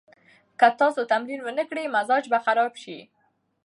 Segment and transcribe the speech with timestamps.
[0.59, 2.97] که تاسو تمرین ونه کړئ، مزاج به خراب شي.